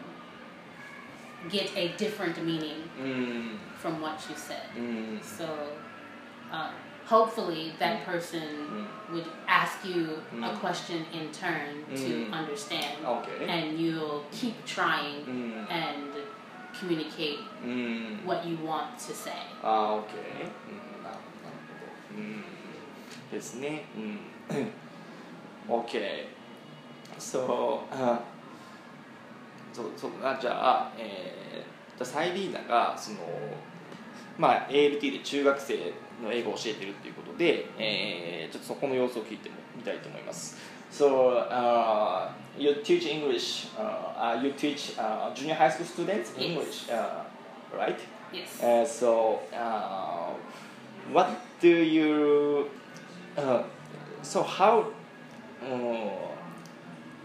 [1.49, 3.57] get a different meaning mm.
[3.77, 4.63] from what you said.
[5.21, 5.69] So
[6.51, 6.71] um,
[7.05, 13.45] hopefully that person would ask you a question in turn to understand, okay.
[13.47, 16.11] and you'll keep trying and
[16.79, 17.39] communicate
[18.25, 19.41] what you want to say.
[19.63, 20.49] Okay.
[23.31, 23.85] ですね。
[23.95, 24.19] うん。
[25.69, 26.37] オッケー。
[27.19, 27.83] そ
[29.73, 33.17] そう、そうあじゃあ、えー、じゃあサイリーナが、その、
[34.37, 40.57] まあ、ALT で中学生の英語を教えてるっていうことで、えー、ちょっとそこの様子を聞いてみたいと思います。
[40.89, 46.33] So, uh, you teach English, uh, uh, you teach uh, junior high school students.
[46.37, 47.23] English, uh,
[47.77, 47.99] right?
[48.31, 48.63] Yes.
[48.63, 50.31] Uh, so, uh,
[51.11, 52.69] what do you?
[53.37, 53.63] Uh,
[54.21, 54.87] so how?
[55.61, 56.09] Uh,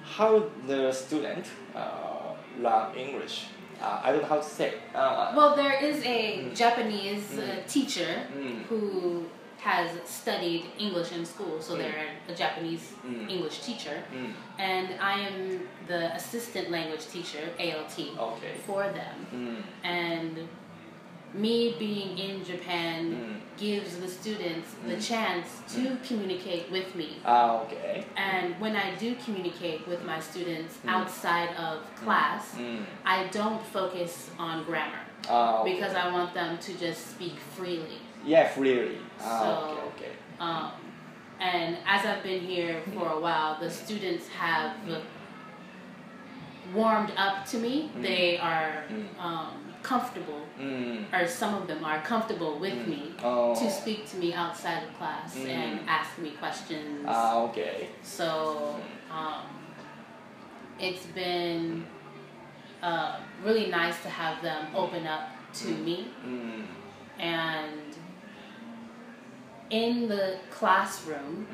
[0.05, 3.47] how the student uh, learn English?
[3.81, 4.75] Uh, I don't know how to say.
[4.95, 7.67] Uh, Well, there is a Japanese uh, Mm.
[7.67, 8.63] teacher Mm.
[8.69, 9.25] who
[9.59, 11.79] has studied English in school, so Mm.
[11.79, 13.31] they're a Japanese Mm.
[13.31, 15.39] English teacher, mm, and I am
[15.87, 18.55] the assistant language teacher (ALT) okay.
[18.67, 19.17] for them.
[19.33, 20.49] Mm, And
[21.35, 23.41] me being in Japan Mm.
[23.57, 25.09] gives the students the Mm.
[25.09, 27.17] chance to communicate with me.
[27.25, 28.05] ah, okay.
[28.17, 30.91] And when I do communicate with my students Mm.
[30.91, 35.73] outside of class, Mm, I don't focus on grammar ah, okay.
[35.75, 38.01] because I want them to just speak freely.
[38.25, 38.99] yeah, freely.
[39.21, 40.13] Ah, So- okay, okay.
[40.39, 40.71] Um,
[41.41, 44.73] and as I've been here for a while, the students have
[46.75, 47.91] warmed up to me.
[47.97, 48.03] Mm.
[48.03, 49.19] They are Mm.
[49.19, 51.05] um, comfortable, mm.
[51.13, 52.87] or some of them are comfortable with mm.
[52.87, 53.55] me oh.
[53.55, 55.49] to speak to me outside of class mm.
[55.49, 57.05] and ask me questions.
[57.07, 57.89] Ah, okay.
[58.03, 59.15] So mm.
[59.15, 59.47] um,
[60.79, 61.85] it's been
[62.83, 65.85] uh, really nice to have them open up to mm.
[65.85, 66.09] me.
[66.25, 66.65] Mm.
[67.19, 67.97] And
[69.71, 71.47] in the classroom,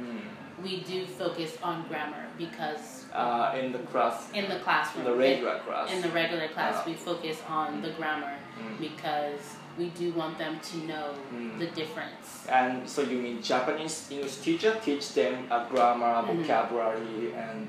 [0.63, 5.59] we do focus on grammar because uh, in the class, in the classroom, the regular
[5.61, 5.91] class.
[5.91, 6.85] in the regular class, Ah.
[6.87, 8.79] we focus on the grammar Mm.
[8.79, 11.59] because we do want them to know Mm.
[11.59, 12.47] the difference.
[12.49, 16.43] And so you mean Japanese English teacher teach them a grammar, Mhm.
[16.43, 17.69] vocabulary, and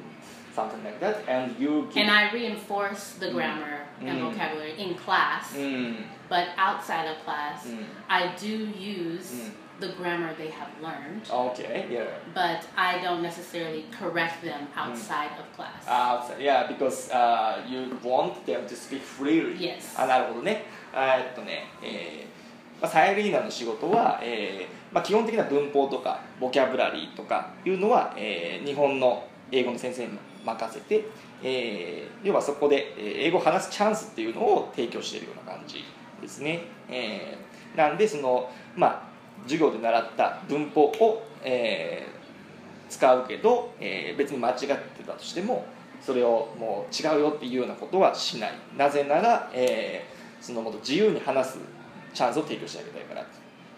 [0.60, 2.04] something like that, and you give.
[2.04, 3.34] And I reinforce the Mm.
[3.34, 4.32] grammar and Mm.
[4.32, 6.06] vocabulary in class, うん。
[6.30, 7.86] but outside of class, Mm.
[8.08, 9.52] I do use Mm.
[9.80, 12.04] the grammar they have learned, Okay, yeah.
[12.34, 15.88] but I don't necessarily correct them outside of class.
[15.88, 19.56] Uh, so- yeah, because uh, you want them to speak freely.
[19.58, 19.96] Yes.
[19.98, 20.66] あ、なるほどね。
[20.94, 31.06] あえっとね、えーまあ、サイリーナの仕事は、えーまあ、基本的な文法とかボキャブラリーとかいうのは、えー日本の英語の先生に任せて、
[31.44, 35.84] えー要はそこでえー英語を話すチャンスっていうのを提供しているような感じ
[36.22, 36.62] ですね。
[36.90, 39.02] えーなんでその、まあ、
[39.44, 42.20] 授業で習った文法を、えー
[42.90, 45.66] 使うけど、えー別に間違ってたとしても
[46.02, 51.58] それをもう違うよっていうようなことはしないなぜなら、えーそのもっと自由に話す
[52.14, 53.14] チャンスを提供してあげたいか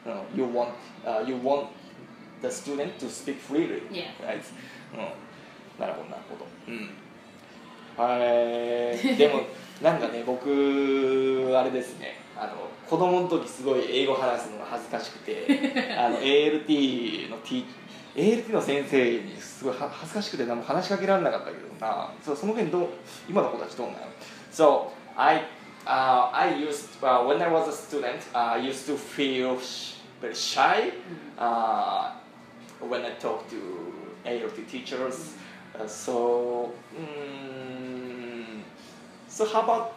[0.05, 0.69] ら、うん、you, want,、
[1.03, 1.65] uh, you want
[2.41, 4.05] the student to speak freely Yeah.
[4.23, 4.39] right?
[5.81, 6.45] うん、なるほどなるほど。
[6.67, 6.89] うん。
[7.97, 9.17] はい。
[9.17, 9.41] でも
[9.81, 12.19] なんかね僕あれですね。
[12.37, 12.53] あの
[12.89, 15.45] 子供の時すごい英語話すのが恥ずかしくて
[15.97, 17.65] あの ALT の T
[18.15, 22.11] ALT の先生にすごいは恥ずかしくて何も話しかけられなかったけどな。
[22.23, 22.87] そうその辺どう
[23.29, 23.99] 今の子たちどうなの
[24.51, 25.43] ？So I
[25.85, 29.97] uh, I used uh, when I was a student uh, I used to feel sh-
[30.21, 30.91] very shy.
[31.37, 32.11] Uh,
[32.89, 33.57] when I talk to
[34.25, 35.35] ALT teachers
[35.79, 38.61] uh, so mm,
[39.27, 39.93] so how about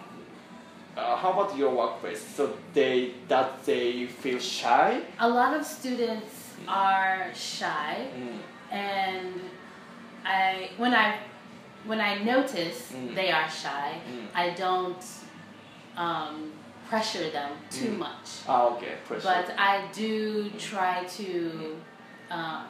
[0.96, 2.22] uh, how about your workplace?
[2.36, 5.00] So they that they feel shy.
[5.18, 8.38] A lot of students are shy, Mm.
[8.70, 9.40] and
[10.24, 11.18] I when I
[11.84, 13.14] when I notice Mm.
[13.14, 14.28] they are shy, Mm.
[14.34, 15.04] I don't
[15.96, 16.52] um,
[16.88, 17.98] pressure them too Mm.
[17.98, 18.28] much.
[18.48, 19.28] Ah, okay, pressure.
[19.28, 21.76] But I do try to
[22.30, 22.64] um,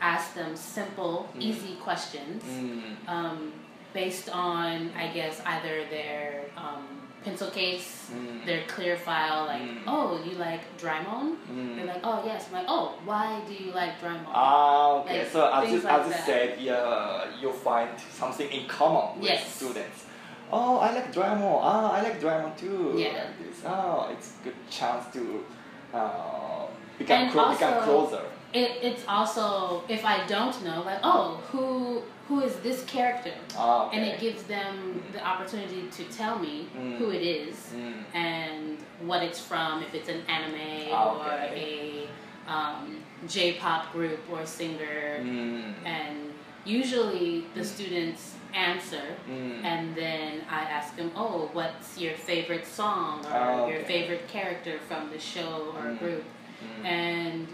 [0.00, 1.40] ask them simple, Mm.
[1.42, 3.08] easy questions Mm.
[3.08, 3.52] um,
[3.92, 6.84] based on, I guess, either their um,
[7.24, 8.44] pencil case, mm.
[8.46, 9.82] their clear file, like, mm.
[9.86, 11.36] oh, you like Doraemon?
[11.50, 11.76] Mm.
[11.76, 12.46] They're like, oh, yes.
[12.48, 14.26] I'm like, oh, why do you like Doraemon?
[14.32, 15.18] Ah, okay.
[15.20, 19.30] Like, so as you, like as you said, yeah, you'll find something in common with
[19.30, 19.54] yes.
[19.56, 20.04] students.
[20.50, 21.58] Oh, I like Doraemon.
[21.62, 22.94] Ah, I like Doraemon too.
[22.96, 23.26] Yeah.
[23.66, 25.44] Oh, it's a good chance to
[25.92, 26.66] uh,
[26.98, 28.22] become, clo- become closer.
[28.52, 33.32] It, it's also if I don't know, like, oh, who who is this character?
[33.56, 33.98] Oh, okay.
[33.98, 36.96] And it gives them the opportunity to tell me mm.
[36.98, 38.04] who it is mm.
[38.14, 42.06] and what it's from, if it's an anime oh, or a
[42.46, 45.20] um, J-pop group or singer.
[45.20, 45.74] Mm.
[45.86, 46.32] And
[46.64, 49.62] usually the students answer, mm.
[49.64, 53.72] and then I ask them, "Oh, what's your favorite song or oh, okay.
[53.72, 55.98] your favorite character from the show or mm.
[55.98, 56.24] group?"
[56.82, 56.84] Mm.
[56.84, 57.48] And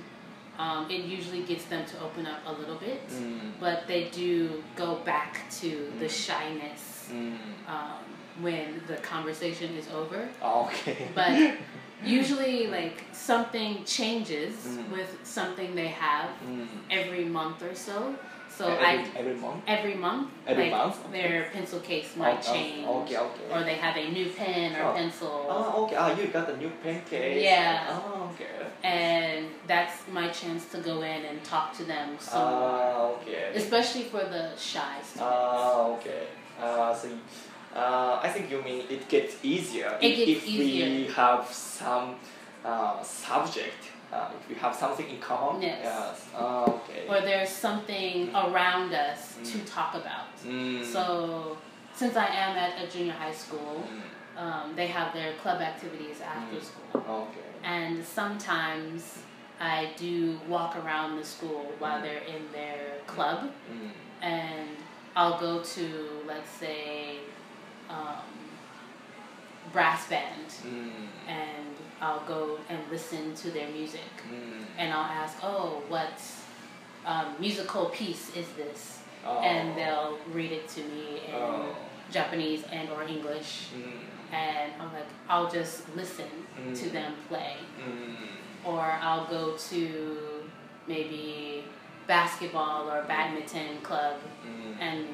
[0.58, 3.52] um, it usually gets them to open up a little bit, mm.
[3.58, 7.36] but they do go back to the shyness mm.
[7.68, 7.98] um,
[8.40, 10.28] when the conversation is over.
[10.42, 11.08] Okay.
[11.14, 11.56] But
[12.04, 14.90] usually, like something changes mm.
[14.90, 16.66] with something they have mm.
[16.90, 18.14] every month or so.
[18.56, 19.64] So every, I every month.
[19.66, 20.30] Every month.
[20.46, 21.10] Every like month.
[21.10, 22.86] Their pencil case might oh, change.
[22.86, 23.46] Oh, okay, okay.
[23.52, 24.94] Or they have a new pen or oh.
[24.94, 25.46] pencil.
[25.48, 25.96] Oh, okay.
[25.96, 27.42] Oh, you got the new pen case.
[27.42, 27.86] Yeah.
[27.90, 28.66] Oh, okay.
[28.84, 32.16] And that's my chance to go in and talk to them.
[32.20, 33.52] So oh, ah, okay.
[33.54, 35.20] Especially for the shy students.
[35.20, 36.26] Oh, okay.
[36.60, 37.08] Uh, so.
[37.74, 40.86] Uh, I think you mean it gets easier it gets if easier.
[40.86, 42.14] we have some
[42.64, 43.82] uh, subject
[44.12, 45.60] uh, if we have something in common.
[45.60, 45.80] Yes.
[45.82, 46.28] yes.
[46.36, 47.06] Oh, okay.
[47.08, 48.52] Or there's something mm.
[48.52, 49.52] around us mm.
[49.52, 50.28] to talk about.
[50.46, 50.84] Mm.
[50.84, 51.56] So
[51.94, 54.40] since I am at a junior high school, mm.
[54.40, 56.62] um, they have their club activities after mm.
[56.62, 57.04] school.
[57.08, 57.40] Okay.
[57.64, 59.18] And sometimes
[59.60, 62.02] I do walk around the school while Mm.
[62.02, 63.50] they're in their club,
[64.22, 64.68] and
[65.16, 65.84] I'll go to
[66.26, 67.18] let's say
[67.90, 68.22] um,
[69.72, 70.90] brass band Mm.
[71.28, 74.10] and I'll go and listen to their music.
[74.30, 74.64] Mm.
[74.78, 76.20] And I'll ask, oh, what
[77.06, 79.00] um, musical piece is this?
[79.26, 79.40] Oh.
[79.40, 81.74] And they'll read it to me in Oh.
[82.10, 83.68] Japanese and or English.
[83.76, 84.34] Mm.
[84.34, 86.28] And I'm like, I'll just listen
[86.60, 86.78] Mm.
[86.80, 87.56] to them play.
[87.80, 88.16] Mm.
[88.64, 90.44] Or I'll go to
[90.86, 91.64] maybe
[92.06, 94.16] basketball or badminton club
[94.46, 94.76] Mm.
[94.80, 95.06] and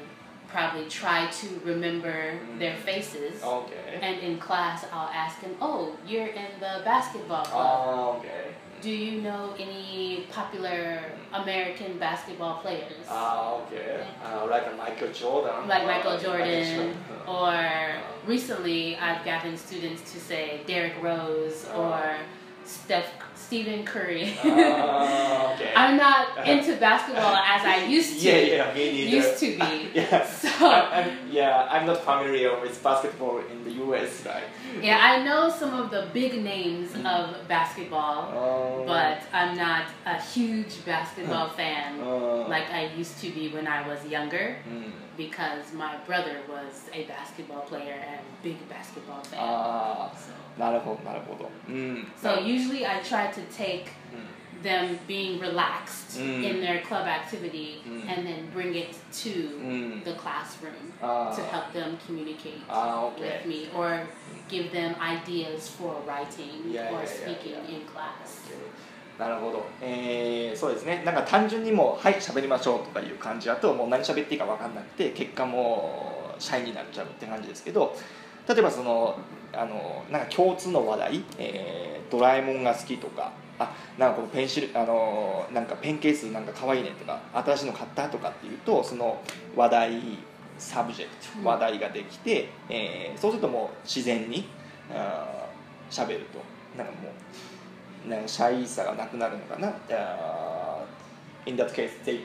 [0.51, 2.59] probably try to remember Mm.
[2.59, 3.41] their faces.
[3.43, 3.99] Okay.
[4.01, 7.85] And in class, I'll ask them, "Oh, you're in the basketball club.
[7.87, 8.45] Oh, okay.
[8.81, 10.99] Do you know any popular
[11.33, 14.03] American basketball players?" Ah, okay.
[14.25, 15.67] Uh, like Michael Jordan.
[15.67, 17.55] like Uh, Michael Jordan, Uh, or
[18.25, 21.81] recently I've gotten students to say Derrick Rose Oh.
[21.83, 22.17] or
[22.65, 23.11] Steph
[23.41, 24.33] Stephen Curry.
[24.43, 25.71] Ah, okay.
[25.75, 28.27] I'm not into basketball as I used to.
[28.27, 29.17] Yeah, yeah, me neither.
[29.17, 29.89] Used to be.
[29.99, 30.25] yeah.
[30.25, 34.43] So I'm, I'm, yeah, I'm not familiar with basketball in the US, right?
[34.81, 38.83] yeah, I know some of the big names of basketball, Oh.
[38.85, 42.45] but I'm not a huge basketball fan Oh.
[42.47, 47.04] like I used to be when I was younger Mm because my brother was a
[47.04, 49.38] basketball player and big basketball fan.
[49.40, 51.50] Ah, So, なるほど、なるほど。
[51.68, 52.06] うん。
[52.20, 54.26] so usually I try to take うん。
[54.62, 56.42] them being relaxed Mm.
[56.42, 58.08] in their club activity Mm.
[58.08, 60.02] and then bring it to うん。
[60.04, 63.46] the classroom あ to help them communicate あ、 with OK。
[63.46, 64.06] me or
[64.48, 67.74] give them ideas for writing Yeah, or yeah, yeah, speaking yeah.
[67.76, 68.48] in class.
[69.21, 71.03] なるほど、えー、そうですね。
[71.05, 77.95] なんか単純にもう「はい喋りましょう」とかいう感じだともう何喋っていいか分かんなくて結果もうシャイになっちゃうって感じですけど
[78.49, 79.15] 例えばその
[79.53, 89.21] あのなんか共通の話題、えードラえもんが好きとかあなんかこのペンシルあのなんかペンケースなんか可愛いねとか新しいの買ったとかっていうとその
[89.55, 90.01] 話題
[90.57, 91.43] サブジェクうん。
[91.43, 94.49] ト話題ができて、えーそうするともう自然に
[94.93, 96.39] あー喋ると。
[96.77, 97.11] なんかもう
[98.05, 100.85] ね、シャイさがなくなるのかな、uh,
[101.45, 102.21] in that case they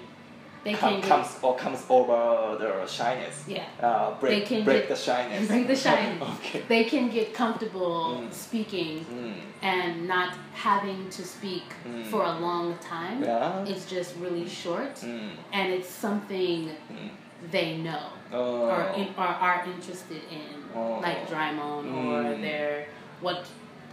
[0.67, 3.45] They can comes or comes over the shyness.
[3.47, 3.63] Yeah.
[3.81, 5.47] Uh, break, they can break get, the shyness.
[5.53, 6.21] Break the shyness.
[6.39, 6.63] okay.
[6.67, 8.33] They can get comfortable mm.
[8.33, 9.35] speaking mm.
[9.63, 12.05] and not having to speak mm.
[12.07, 13.23] for a long time.
[13.23, 13.65] Yeah.
[13.65, 15.31] It's just really short mm.
[15.53, 17.11] and it's something mm.
[17.53, 18.63] they know oh.
[18.63, 20.99] or, in, or are interested in, oh.
[21.01, 22.41] like Doraemon or mm.
[22.41, 22.89] their
[23.21, 23.47] what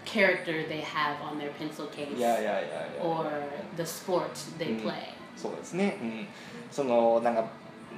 [0.06, 2.08] character they have on their pencil case
[3.02, 3.26] or
[3.78, 4.82] the sport they Mm.
[4.84, 4.94] play.
[5.36, 5.98] そうですね。
[6.02, 6.28] うん。
[6.72, 7.46] そのなんか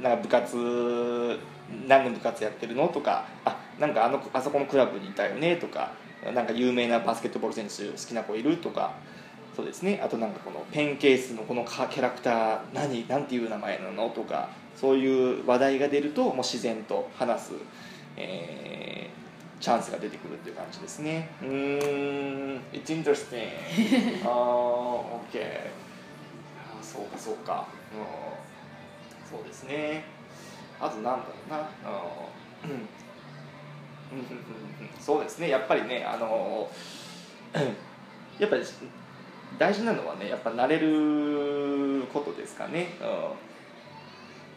[0.02, 1.40] なんか部活
[1.88, 5.92] 何の部活やってるのとか、あなんかあのあそこのクラブにいたよねとか、
[6.34, 8.94] なんか有名なバスケットボール選手好きな子いるとか。
[9.56, 10.02] そうですね。
[10.04, 17.54] あとなんかこのペンケースのこのカキャラクター何なんていう名前なのとか、そういう話題が出るともう自然と話す、
[18.18, 19.15] えー
[19.60, 21.30] チャンスが出てくるっていう感じですね。
[21.42, 22.62] うーん。
[22.72, 23.50] It's interesting
[24.24, 25.42] あー OK
[26.60, 30.04] あーそうかそうか、うん、そうですね。
[30.80, 31.58] あとなんだろうな。
[32.66, 32.72] うん。
[32.72, 35.50] うんうんうんそうですね。
[35.50, 36.70] やっぱりねあの
[38.40, 38.64] やっぱり
[39.58, 43.08] 大事なのはねやっぱ慣れることですかね、うん、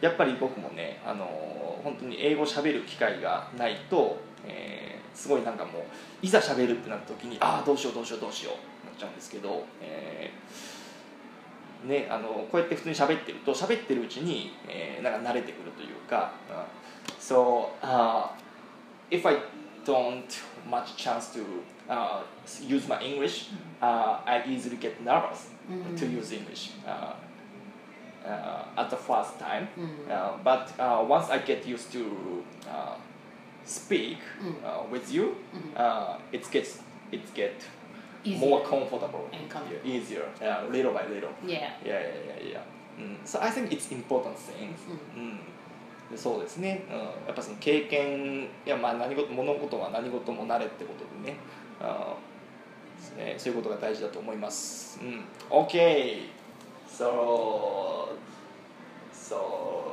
[0.01, 5.83] やっぱり僕もねあの本当に英語喋る機会がないと、えーすごいなんかもう
[6.21, 16.55] いざ喋るってなった時にああどうしようどうしようどうしようなっちゃうんですけど、えーね、あのこうやって普通に喋ってると喋ってるうちに、えーなんか慣れてくるというか、うん
[17.19, 18.29] So、uh,
[19.11, 19.37] if I
[19.85, 20.23] don't
[20.69, 21.43] much chance to
[21.89, 22.21] uh,
[22.65, 23.49] use my English,
[23.81, 25.49] uh, I easily get nervous
[25.97, 27.13] to use English uh,
[28.25, 29.67] uh, at the first time.
[30.09, 32.95] Uh, but uh, once I get used to uh,
[33.69, 34.17] speak
[34.63, 35.35] uh, with you,
[35.75, 37.53] uh, it gets it get
[38.23, 38.39] Easier.
[38.39, 39.85] more comfortable, And comfortable.
[39.85, 41.29] Easier, yeah, little by little.
[41.45, 41.71] Yeah.
[41.85, 42.61] Yeah, yeah, yeah, yeah.
[42.97, 44.75] うん、so I think it's important things.
[45.15, 45.39] うん
[46.11, 51.37] でそうですね、うん、やっぱその経験いやまあ何事物事は何事も慣れってことでね
[51.79, 52.15] あ
[52.97, 56.23] ですねそういうことが大事だと思います、うん、OK
[56.89, 58.09] so
[59.13, 59.88] so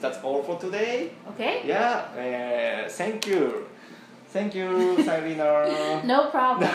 [0.00, 1.62] that's all for today Okay.
[1.66, 3.66] yeah、uh, thank you
[4.32, 6.70] thank you Sailina No problem.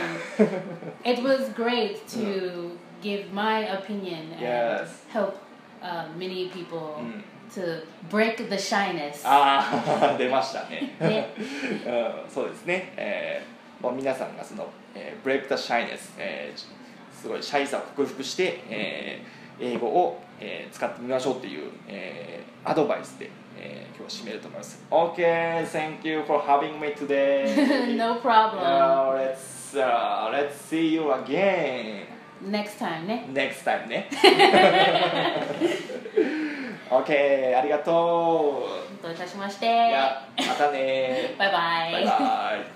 [1.03, 2.71] it was great to
[3.01, 5.03] give my opinion and Yes.
[5.09, 5.35] help
[5.81, 7.21] uh, many people Mm.
[7.53, 9.21] to break the shyness.
[9.23, 9.69] あ
[10.13, 16.59] あ出ましたねねうん、そうですね、えーもう皆さんがその、えー、ブレイク・タ・シャイネス、えー
[17.21, 28.61] すごいシャイさを克服して、えー英語を、えー使ってみましょうっていう、えーアドバイスで、えー今日は締めると思います OK thank you for having me today no problem.
[28.61, 32.05] Now let's, uh, let's see you again
[32.43, 33.25] Next time, ne?
[33.33, 34.09] next time ね
[36.89, 38.67] OK ありがと
[38.99, 39.65] うどういたしまして。
[39.65, 41.91] いやまたねバイバイ。
[41.93, 42.11] バイバ
[42.71, 42.74] イ